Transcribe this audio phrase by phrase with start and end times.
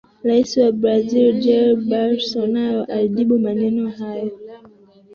[0.27, 4.59] Rais wa Brazil Jair Bolsonaro alijibu maneno hayo ya